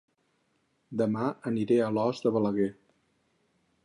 Dema 1.01 1.27
aniré 1.51 1.77
a 1.81 1.89
Alòs 1.93 2.23
de 2.25 2.31
Balaguer 2.39 2.69